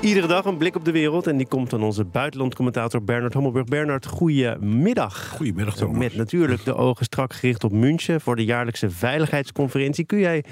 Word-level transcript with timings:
Iedere 0.00 0.26
dag 0.26 0.44
een 0.44 0.56
blik 0.56 0.76
op 0.76 0.84
de 0.84 0.92
wereld 0.92 1.26
en 1.26 1.36
die 1.36 1.46
komt 1.46 1.68
van 1.68 1.82
onze 1.82 2.04
buitenlandcommentator 2.04 3.04
Bernard 3.04 3.32
Hommelburg. 3.32 3.64
Bernard, 3.64 4.06
goedemiddag. 4.06 5.28
Goedemiddag 5.28 5.76
Thomas. 5.76 5.98
Met 5.98 6.16
natuurlijk 6.16 6.64
de 6.64 6.74
ogen 6.74 7.04
strak 7.04 7.32
gericht 7.32 7.64
op 7.64 7.72
München 7.72 8.20
voor 8.20 8.36
de 8.36 8.44
jaarlijkse 8.44 8.90
veiligheidsconferentie. 8.90 10.04
Kun 10.04 10.18
jij, 10.18 10.44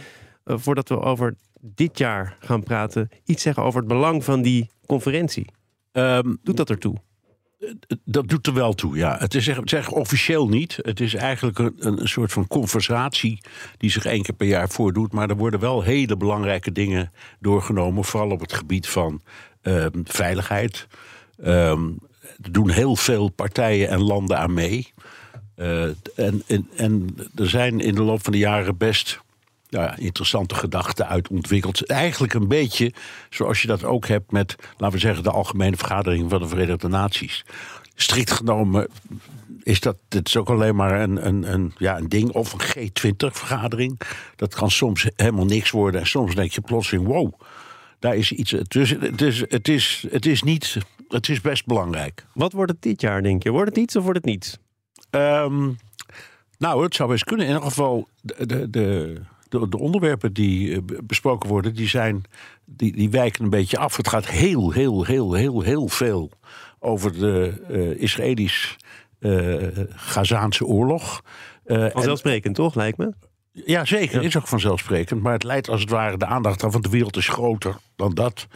uh, 0.45 0.57
voordat 0.59 0.89
we 0.89 1.01
over 1.01 1.35
dit 1.61 1.99
jaar 1.99 2.37
gaan 2.41 2.63
praten, 2.63 3.09
iets 3.25 3.43
zeggen 3.43 3.63
over 3.63 3.79
het 3.79 3.89
belang 3.89 4.25
van 4.25 4.43
die 4.43 4.71
conferentie? 4.87 5.47
Um, 5.93 6.39
Doet 6.43 6.57
dat 6.57 6.71
ertoe? 6.71 6.95
Dat 8.05 8.29
doet 8.29 8.47
er 8.47 8.55
wel 8.55 8.73
toe, 8.73 8.97
ja. 8.97 9.17
Het 9.19 9.35
is 9.35 9.51
zeg, 9.65 9.91
officieel 9.91 10.49
niet. 10.49 10.79
Het 10.83 11.01
is 11.01 11.15
eigenlijk 11.15 11.59
een, 11.59 11.75
een 11.79 12.09
soort 12.09 12.33
van 12.33 12.47
conversatie 12.47 13.41
die 13.77 13.91
zich 13.91 14.05
één 14.05 14.23
keer 14.23 14.35
per 14.35 14.47
jaar 14.47 14.69
voordoet. 14.69 15.13
Maar 15.13 15.31
er 15.31 15.37
worden 15.37 15.61
wel 15.61 15.83
hele 15.83 16.17
belangrijke 16.17 16.73
dingen 16.73 17.13
doorgenomen. 17.41 18.05
Vooral 18.05 18.31
op 18.31 18.41
het 18.41 18.53
gebied 18.53 18.89
van 18.89 19.21
uh, 19.63 19.87
veiligheid. 20.05 20.87
Um, 21.45 21.99
er 22.43 22.53
doen 22.53 22.71
heel 22.71 22.97
veel 22.97 23.29
partijen 23.29 23.89
en 23.89 24.03
landen 24.03 24.39
aan 24.39 24.55
mee. 24.55 24.93
En, 25.55 26.43
en, 26.47 26.69
en 26.77 27.17
er 27.35 27.49
zijn 27.49 27.81
in 27.81 27.95
de 27.95 28.03
loop 28.03 28.23
van 28.23 28.33
de 28.33 28.39
jaren 28.39 28.77
best 28.77 29.21
ja, 29.73 29.97
interessante 29.97 30.55
gedachten 30.55 31.09
uit 31.09 31.29
ontwikkeld. 31.29 31.87
Eigenlijk 31.87 32.35
een 32.35 32.49
beetje 32.49 32.93
zoals 33.31 33.63
je 33.63 33.67
dat 33.69 33.85
ook 33.85 34.07
hebt 34.07 34.33
met, 34.33 34.57
laten 34.77 34.97
we 34.97 35.03
zeggen, 35.03 35.23
de 35.23 35.31
Algemene 35.31 35.77
Vergadering 35.77 36.31
van 36.31 36.41
de 36.41 36.49
Verenigde 36.49 36.89
Naties. 36.89 37.45
Strikt 37.95 38.31
genomen 38.31 38.89
is 39.63 39.81
dat 39.81 39.97
het 40.09 40.29
is 40.29 40.37
ook 40.37 40.49
alleen 40.49 40.77
maar 40.77 41.01
een, 41.01 41.27
een, 41.27 41.53
een, 41.53 41.73
ja, 41.77 41.99
een 41.99 42.09
ding 42.09 42.31
of 42.31 42.53
een 42.53 42.91
G20-vergadering. 42.91 44.01
Dat 44.37 44.55
kan 44.55 44.71
soms 44.71 45.07
helemaal 45.17 45.45
niks 45.45 45.71
worden 45.71 46.01
en 46.01 46.07
soms 46.07 46.35
denk 46.35 46.53
je 46.53 46.61
plotseling: 46.61 47.07
wow, 47.07 47.33
daar 47.99 48.17
is 48.17 48.33
iets. 48.33 48.51
Dus 48.51 48.91
het 48.91 49.21
is, 49.21 49.41
het 49.41 49.69
is, 49.69 50.07
het 50.11 50.27
is, 50.27 50.43
niet, 50.43 50.77
het 51.09 51.29
is 51.29 51.41
best 51.41 51.67
belangrijk. 51.67 52.27
Wat 52.35 52.53
wordt 52.53 52.73
het 52.73 52.83
dit 52.83 53.01
jaar, 53.01 53.23
denk 53.23 53.43
je? 53.43 53.51
Wordt 53.51 53.69
het 53.69 53.79
iets 53.79 53.97
of 53.97 54.03
wordt 54.03 54.19
het 54.19 54.29
niets? 54.29 54.59
Um, 55.11 55.77
nou, 56.59 56.83
het 56.83 56.95
zou 56.95 57.11
best 57.11 57.25
kunnen. 57.25 57.47
In 57.47 57.53
ieder 57.53 57.69
geval, 57.69 58.09
de, 58.21 58.47
de, 58.47 58.71
de 58.71 59.21
de, 59.61 59.69
de, 59.69 59.79
onderwerpen 59.79 60.33
die 60.33 60.83
besproken 61.03 61.49
worden, 61.49 61.75
die, 61.75 61.89
zijn, 61.89 62.23
die, 62.65 62.93
die 62.93 63.11
wijken 63.11 63.45
een 63.45 63.51
beetje 63.51 63.79
af. 63.79 63.97
Het 63.97 64.09
gaat 64.09 64.29
heel, 64.29 64.71
heel, 64.71 65.05
heel, 65.05 65.33
heel, 65.33 65.61
heel 65.61 65.89
veel 65.89 66.31
over 66.79 67.13
de 67.13 67.63
uh, 67.71 68.01
Israëlisch-Gazaanse 68.01 70.65
uh, 70.65 70.71
oorlog. 70.71 71.23
Vanzelfsprekend, 71.67 72.55
toch, 72.55 72.75
lijkt 72.75 72.99
me? 72.99 73.13
Ja, 73.53 73.85
zeker. 73.85 74.21
Ja. 74.21 74.27
Is 74.27 74.37
ook 74.37 74.49
vanzelfsprekend. 74.49 75.23
Maar 75.23 75.33
het 75.33 75.45
leidt 75.45 75.69
als 75.69 75.81
het 75.81 75.91
ware 75.91 76.17
de 76.17 76.27
aandacht 76.27 76.65
aan 76.65 76.73
van 76.73 76.81
de 76.81 76.89
wereld 76.89 77.17
is 77.17 77.29
groter 77.29 77.77
dan 77.97 78.15
dat. 78.15 78.47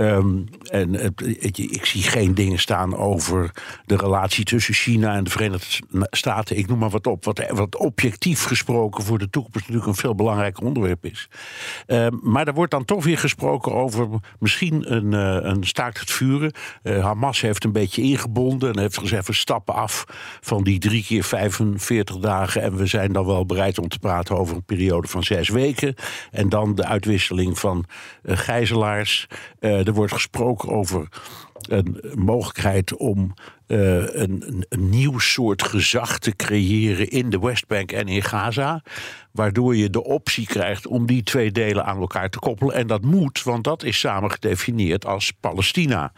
Um, 0.00 0.44
en 0.70 1.14
ik 1.38 1.84
zie 1.84 2.02
geen 2.02 2.34
dingen 2.34 2.58
staan 2.58 2.96
over 2.96 3.50
de 3.86 3.96
relatie 3.96 4.44
tussen 4.44 4.74
China 4.74 5.14
en 5.14 5.24
de 5.24 5.30
Verenigde 5.30 5.66
Staten. 6.10 6.56
Ik 6.56 6.68
noem 6.68 6.78
maar 6.78 6.90
wat 6.90 7.06
op. 7.06 7.24
Wat, 7.24 7.44
wat 7.48 7.76
objectief 7.76 8.44
gesproken 8.44 9.04
voor 9.04 9.18
de 9.18 9.30
toekomst 9.30 9.58
natuurlijk 9.58 9.86
een 9.86 9.94
veel 9.94 10.14
belangrijker 10.14 10.64
onderwerp 10.64 11.04
is. 11.04 11.28
Um, 11.86 12.20
maar 12.22 12.46
er 12.46 12.54
wordt 12.54 12.70
dan 12.70 12.84
toch 12.84 13.04
weer 13.04 13.18
gesproken 13.18 13.72
over 13.74 14.08
misschien 14.38 14.94
een, 14.94 15.12
uh, 15.12 15.50
een 15.50 15.64
staakt 15.64 16.00
het 16.00 16.10
vuren. 16.10 16.52
Uh, 16.82 17.04
Hamas 17.04 17.40
heeft 17.40 17.64
een 17.64 17.72
beetje 17.72 18.02
ingebonden 18.02 18.72
en 18.72 18.78
heeft 18.78 18.98
gezegd: 18.98 19.26
we 19.26 19.32
stappen 19.32 19.74
af 19.74 20.04
van 20.40 20.62
die 20.62 20.78
drie 20.78 21.04
keer 21.04 21.24
45 21.24 22.16
dagen. 22.16 22.62
En 22.62 22.76
we 22.76 22.86
zijn 22.86 23.12
dan 23.12 23.26
wel 23.26 23.46
bereid 23.46 23.78
om 23.78 23.88
te 23.88 23.98
praten 23.98 24.38
over 24.38 24.56
een 24.56 24.64
periode 24.64 25.08
van 25.08 25.22
zes 25.22 25.48
weken. 25.48 25.94
En 26.30 26.48
dan 26.48 26.74
de 26.74 26.84
uitwisseling 26.84 27.58
van 27.58 27.84
uh, 28.22 28.36
gijzelaars. 28.36 29.26
Er 29.88 29.94
wordt 29.94 30.12
gesproken 30.12 30.68
over 30.68 31.08
een 31.60 32.00
mogelijkheid 32.14 32.96
om 32.96 33.34
uh, 33.68 34.14
een, 34.14 34.64
een, 34.68 34.88
nieuw 34.88 35.18
soort 35.18 35.62
gezag 35.62 36.18
te 36.18 36.36
creëren 36.36 37.08
in 37.08 37.30
de 37.30 37.38
Westbank 37.38 37.92
en 37.92 38.08
in 38.08 38.22
Gaza. 38.22 38.82
Waardoor 39.32 39.76
je 39.76 39.90
de 39.90 40.04
optie 40.04 40.46
krijgt 40.46 40.86
om 40.86 41.06
die 41.06 41.22
twee 41.22 41.52
delen 41.52 41.84
aan 41.84 42.00
elkaar 42.00 42.30
te 42.30 42.38
koppelen. 42.38 42.74
En 42.74 42.86
dat 42.86 43.02
moet, 43.02 43.42
want 43.42 43.64
dat 43.64 43.82
is 43.82 43.98
samen 43.98 44.30
gedefinieerd 44.30 45.06
als 45.06 45.32
Palestina. 45.40 46.12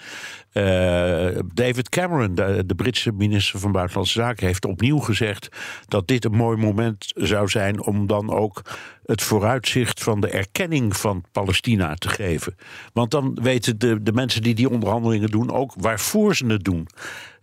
Uh, 0.53 1.39
David 1.55 1.89
Cameron, 1.89 2.35
de, 2.35 2.63
de, 2.67 2.75
Britse 2.75 3.13
minister 3.13 3.61
van 3.61 3.73
Buitenlandse 3.73 4.19
Zaken, 4.19 4.47
heeft 4.47 4.65
opnieuw 4.65 4.99
gezegd 4.99 5.49
dat 5.89 6.09
dit 6.09 6.25
een 6.25 6.37
mooi 6.37 6.57
moment 6.57 7.13
zou 7.15 7.49
zijn 7.49 7.83
om 7.83 8.07
dan 8.07 8.31
ook 8.31 8.63
het 9.05 9.23
vooruitzicht 9.23 10.03
van 10.03 10.21
de 10.21 10.29
erkenning 10.29 10.97
van 10.97 11.25
Palestina 11.33 11.95
te 11.95 12.09
geven. 12.09 12.57
Want 12.93 13.11
dan 13.11 13.39
weten 13.43 13.79
de, 13.79 14.03
de 14.03 14.13
mensen 14.13 14.43
die 14.43 14.55
die 14.55 14.71
onderhandelingen 14.71 15.30
doen 15.31 15.53
ook 15.53 15.75
waarvoor 15.77 16.37
ze 16.37 16.47
het 16.47 16.65
doen. 16.65 16.89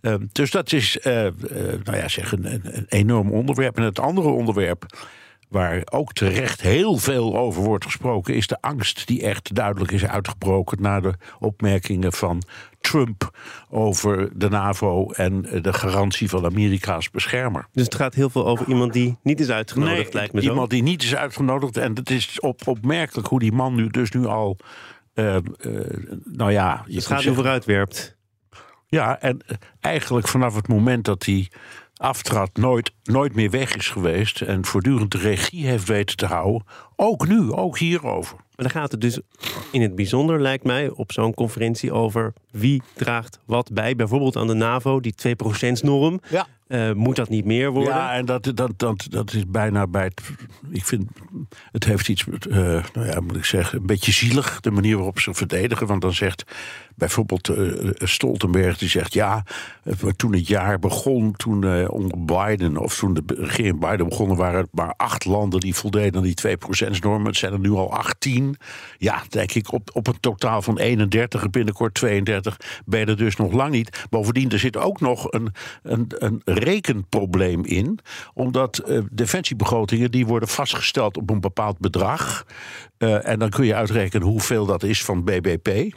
Uh, 0.00 0.14
dus 0.32 0.50
dat 0.50 0.72
is 0.72 0.98
uh, 1.06 1.24
uh, 1.24 1.32
nou 1.84 1.96
ja, 1.96 2.08
zeg 2.08 2.32
een, 2.32 2.52
een, 2.52 2.86
enorm 2.88 3.32
onderwerp. 3.32 3.76
En 3.76 3.82
het 3.82 3.98
andere 3.98 4.28
onderwerp, 4.28 4.86
waar 5.48 5.82
ook 5.90 6.12
terecht 6.12 6.60
heel 6.60 6.96
veel 6.96 7.36
over 7.36 7.62
wordt 7.62 7.84
gesproken, 7.84 8.34
is 8.34 8.46
de 8.46 8.60
angst 8.60 9.06
die 9.06 9.22
echt 9.22 9.54
duidelijk 9.54 9.92
is 9.92 10.06
uitgebroken 10.06 10.82
na 10.82 11.00
de 11.00 11.14
opmerkingen 11.38 12.12
van 12.12 12.42
Trump 12.80 13.38
over 13.70 14.38
de 14.38 14.48
NAVO 14.48 15.10
en 15.10 15.42
de 15.62 15.72
garantie 15.72 16.28
van 16.28 16.44
Amerika's 16.44 17.10
beschermer. 17.10 17.66
Dus 17.72 17.84
het 17.84 17.94
gaat 17.94 18.14
heel 18.14 18.30
veel 18.30 18.46
over 18.46 18.68
iemand 18.68 18.92
die 18.92 19.16
niet 19.22 19.40
is 19.40 19.50
uitgenodigd, 19.50 20.02
nee, 20.02 20.12
lijkt 20.12 20.32
me 20.32 20.42
zo. 20.42 20.50
Iemand 20.50 20.70
die 20.70 20.82
niet 20.82 21.02
is 21.02 21.14
uitgenodigd. 21.14 21.76
En 21.76 21.94
het 21.94 22.10
is 22.10 22.40
op, 22.40 22.66
opmerkelijk 22.66 23.28
hoe 23.28 23.38
die 23.38 23.52
man 23.52 23.74
nu 23.74 23.88
dus 23.88 24.10
nu 24.10 24.26
al. 24.26 24.56
Uh, 25.18 25.36
nou 26.24 26.52
ja, 26.52 26.84
je 26.86 27.00
gaat 27.00 27.24
er 27.24 27.34
vooruit 27.34 27.64
werpt. 27.64 28.16
Ja, 28.86 29.20
en 29.20 29.40
eigenlijk 29.80 30.28
vanaf 30.28 30.54
het 30.54 30.68
moment 30.68 31.04
dat 31.04 31.24
hij 31.24 31.50
aftrad 31.98 32.56
nooit, 32.56 32.92
nooit 33.02 33.34
meer 33.34 33.50
weg 33.50 33.76
is 33.76 33.88
geweest 33.88 34.40
en 34.40 34.64
voortdurend 34.64 35.10
de 35.10 35.18
regie 35.18 35.66
heeft 35.66 35.88
weten 35.88 36.16
te 36.16 36.26
houden. 36.26 36.64
Ook 36.96 37.28
nu, 37.28 37.52
ook 37.52 37.78
hierover. 37.78 38.36
Maar 38.36 38.66
dan 38.66 38.70
gaat 38.70 38.90
het 38.90 39.00
dus 39.00 39.20
in 39.72 39.82
het 39.82 39.94
bijzonder, 39.94 40.40
lijkt 40.40 40.64
mij, 40.64 40.90
op 40.90 41.12
zo'n 41.12 41.34
conferentie 41.34 41.92
over 41.92 42.32
wie 42.50 42.82
draagt 42.94 43.40
wat 43.46 43.72
bij. 43.72 43.96
Bijvoorbeeld 43.96 44.36
aan 44.36 44.46
de 44.46 44.54
NAVO, 44.54 45.00
die 45.00 45.14
2%-norm. 45.28 46.20
Ja. 46.30 46.46
Uh, 46.68 46.92
moet 46.92 47.16
dat 47.16 47.28
niet 47.28 47.44
meer 47.44 47.70
worden? 47.70 47.94
Ja, 47.94 48.12
en 48.12 48.24
dat, 48.24 48.50
dat, 48.54 48.72
dat, 48.76 49.06
dat 49.10 49.32
is 49.32 49.46
bijna 49.46 49.86
bij 49.86 50.04
het. 50.04 50.20
Ik 50.70 50.84
vind. 50.84 51.10
Het 51.72 51.84
heeft 51.84 52.08
iets. 52.08 52.24
Uh, 52.48 52.56
nou 52.92 53.06
ja, 53.06 53.20
moet 53.20 53.36
ik 53.36 53.44
zeggen. 53.44 53.78
Een 53.78 53.86
beetje 53.86 54.12
zielig. 54.12 54.60
De 54.60 54.70
manier 54.70 54.96
waarop 54.96 55.18
ze 55.18 55.34
verdedigen. 55.34 55.86
Want 55.86 56.00
dan 56.00 56.14
zegt 56.14 56.44
bijvoorbeeld 56.94 57.48
uh, 57.48 57.90
Stoltenberg. 57.94 58.78
Die 58.78 58.88
zegt. 58.88 59.12
Ja. 59.12 59.44
Toen 60.16 60.32
het 60.32 60.46
jaar 60.46 60.78
begon. 60.78 61.32
Toen 61.36 61.88
onder 61.88 62.24
Biden. 62.24 62.76
Of 62.76 62.98
toen 62.98 63.14
de 63.14 63.22
regering 63.26 63.80
Biden 63.80 64.08
begonnen. 64.08 64.36
waren 64.36 64.60
het 64.60 64.72
maar 64.72 64.94
acht 64.96 65.24
landen 65.24 65.60
die 65.60 65.74
voldeden 65.74 66.16
aan 66.16 66.32
die 66.34 66.56
2%-norm. 66.58 67.26
Het 67.26 67.36
zijn 67.36 67.52
er 67.52 67.60
nu 67.60 67.70
al 67.70 67.92
18. 67.92 68.56
Ja, 68.98 69.22
denk 69.28 69.52
ik. 69.52 69.72
Op, 69.72 69.90
op 69.92 70.06
een 70.06 70.20
totaal 70.20 70.62
van 70.62 70.78
31. 70.78 71.50
Binnenkort 71.50 71.94
32. 71.94 72.56
Ben 72.84 73.00
je 73.00 73.06
er 73.06 73.16
dus 73.16 73.36
nog 73.36 73.52
lang 73.52 73.70
niet. 73.70 74.06
Bovendien, 74.10 74.50
er 74.50 74.58
zit 74.58 74.76
ook 74.76 75.00
nog 75.00 75.32
een. 75.32 75.52
een, 75.82 76.06
een 76.18 76.42
rekenprobleem 76.58 77.64
in. 77.64 77.98
Omdat 78.34 78.82
uh, 78.86 79.00
defensiebegrotingen 79.10 80.10
die 80.10 80.26
worden 80.26 80.48
vastgesteld 80.48 81.16
op 81.16 81.30
een 81.30 81.40
bepaald 81.40 81.78
bedrag. 81.78 82.46
Uh, 82.98 83.26
en 83.28 83.38
dan 83.38 83.48
kun 83.50 83.64
je 83.66 83.74
uitrekenen 83.74 84.26
hoeveel 84.26 84.66
dat 84.66 84.82
is 84.82 85.04
van 85.04 85.24
BBP. 85.24 85.94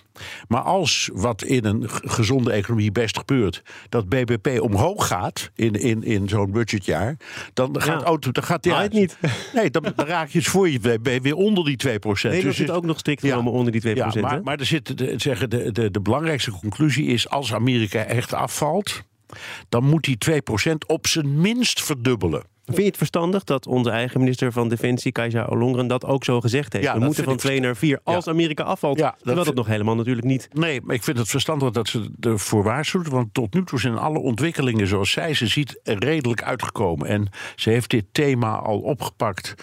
Maar 0.48 0.62
als 0.62 1.10
wat 1.14 1.44
in 1.44 1.66
een 1.66 1.90
gezonde 1.90 2.52
economie 2.52 2.92
best 2.92 3.18
gebeurt, 3.18 3.64
dat 3.90 4.10
BBP 4.10 4.62
omhoog 4.62 5.08
gaat 5.08 5.52
in, 5.56 5.72
in, 5.74 6.04
in 6.04 6.30
zo'n 6.30 6.52
budgetjaar, 6.52 7.18
dan 7.54 7.82
gaat, 7.82 8.00
Ja. 8.02 8.06
auto, 8.06 8.32
dan 8.32 8.44
gaat 8.44 8.64
die 8.64 8.74
het 8.74 8.94
niet. 8.94 9.18
Nee, 9.54 9.70
dan, 9.70 9.86
dan 9.96 10.06
raak 10.06 10.30
je 10.30 10.38
het 10.38 10.48
voor 10.48 10.70
je 10.70 10.80
BBP 10.80 11.24
weer 11.24 11.36
onder 11.36 11.64
die 11.66 11.78
2%. 11.78 11.82
Nederland 11.92 12.44
Dus 12.44 12.56
zit 12.56 12.72
ook 12.72 12.86
nog 12.86 13.00
strikt 13.00 13.22
Ja. 13.22 13.40
onder 13.40 13.72
die 13.72 13.82
2%. 13.82 13.94
ja, 13.94 14.12
maar, 14.22 14.44
maar 14.44 14.60
er 14.60 14.66
zit 14.66 14.98
de, 14.98 15.14
zeggen, 15.18 15.50
de, 15.50 15.72
de, 15.72 15.92
de 15.92 16.02
belangrijkste 16.02 16.52
conclusie 16.52 17.06
is: 17.06 17.30
als 17.30 17.54
Amerika 17.54 18.04
echt 18.04 18.34
afvalt, 18.34 19.04
dan 19.70 19.84
moet 19.84 20.04
die 20.04 20.18
2% 20.70 20.74
op 20.88 21.08
zijn 21.08 21.42
minst 21.42 21.82
verdubbelen. 21.84 22.44
Vind 22.66 22.78
je 22.78 22.86
het 22.86 22.98
verstandig 22.98 23.44
dat 23.44 23.68
onze 23.68 23.90
eigen 23.90 24.20
minister 24.20 24.52
van 24.52 24.70
Defensie, 24.70 25.12
Kajsa 25.12 25.46
Ollongren, 25.46 25.88
dat 25.88 26.06
ook 26.06 26.24
zo 26.24 26.42
gezegd 26.42 26.74
heeft? 26.74 26.86
Ja, 26.86 26.94
We 26.94 27.00
moeten 27.00 27.24
van 27.24 27.34
vind 27.34 27.44
ik 27.44 27.50
2 27.50 27.60
naar 27.62 27.76
4 27.76 28.00
als 28.04 28.28
Amerika 28.28 28.64
afvalt. 28.64 29.00
Ja, 29.00 29.16
dat 29.24 29.44
vind- 29.44 29.56
nog 29.56 29.68
helemaal 29.68 29.96
natuurlijk 29.96 30.28
niet. 30.28 30.48
Nee, 30.54 30.82
maar 30.82 30.96
ik 30.96 31.04
vind 31.04 31.18
het 31.18 31.28
verstandig 31.30 31.72
dat 31.72 31.88
ze 31.88 32.10
ervoor 32.20 32.64
waarschuwt. 32.64 33.08
Want 33.08 33.34
tot 33.34 33.54
nu 33.54 33.64
toe 33.64 33.80
zijn 33.80 33.98
alle 33.98 34.20
ontwikkelingen 34.20 34.88
zoals 34.88 35.12
zij 35.12 35.34
ze 35.34 35.48
ziet 35.48 35.80
redelijk 35.84 36.44
uitgekomen. 36.44 37.08
En 37.08 37.30
ze 37.56 37.70
heeft 37.70 37.90
dit 37.90 38.06
thema 38.12 38.56
al 38.56 38.80
opgepakt. 38.80 39.54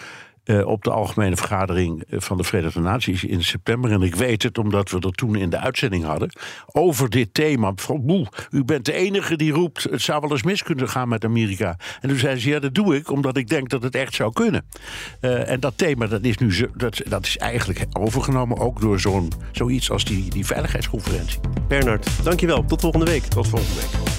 Eh, 0.49 0.67
op 0.67 0.83
de 0.83 0.91
algemene 0.91 1.35
vergadering 1.35 2.03
eh, 2.03 2.19
van 2.19 2.37
de 2.37 2.43
Verenigde 2.43 2.79
Naties 2.79 3.23
in 3.23 3.43
september. 3.43 3.91
En 3.91 4.01
ik 4.01 4.15
weet 4.15 4.43
het 4.43 4.57
omdat 4.57 4.89
we 4.89 4.99
er 4.99 5.11
toen 5.11 5.35
in 5.35 5.49
de 5.49 5.57
uitzending 5.59 6.03
hadden. 6.03 6.31
Over 6.65 7.09
dit 7.09 7.33
thema. 7.33 7.71
Van, 7.75 8.05
boe, 8.05 8.27
u 8.51 8.63
bent 8.63 8.85
de 8.85 8.93
enige 8.93 9.37
die 9.37 9.51
roept. 9.51 9.83
Het 9.83 10.01
zou 10.01 10.21
wel 10.21 10.31
eens 10.31 10.43
mis 10.43 10.63
kunnen 10.63 10.89
gaan 10.89 11.07
met 11.09 11.25
Amerika. 11.25 11.77
En 12.01 12.09
toen 12.09 12.17
zei 12.17 12.39
ze: 12.39 12.49
Ja, 12.49 12.59
dat 12.59 12.73
doe 12.73 12.95
ik 12.95 13.11
omdat 13.11 13.37
ik 13.37 13.47
denk 13.47 13.69
dat 13.69 13.83
het 13.83 13.95
echt 13.95 14.13
zou 14.13 14.33
kunnen. 14.33 14.65
Eh, 15.19 15.49
en 15.49 15.59
dat 15.59 15.77
thema 15.77 16.07
dat 16.07 16.23
is 16.23 16.37
nu 16.37 16.53
zo, 16.53 16.65
dat, 16.75 17.01
dat 17.07 17.25
is 17.25 17.37
eigenlijk 17.37 17.85
overgenomen. 17.91 18.57
Ook 18.57 18.81
door 18.81 18.99
zo'n, 18.99 19.31
zoiets 19.51 19.91
als 19.91 20.05
die, 20.05 20.29
die 20.29 20.45
veiligheidsconferentie. 20.45 21.39
Bernard, 21.67 22.23
dankjewel. 22.23 22.65
Tot 22.65 22.81
volgende 22.81 23.05
week. 23.05 23.23
Tot 23.23 23.47
volgende 23.47 23.75
week. 23.75 24.18